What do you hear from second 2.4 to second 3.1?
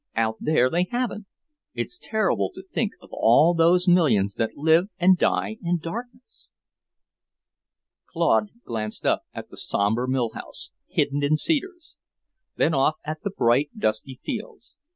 to think of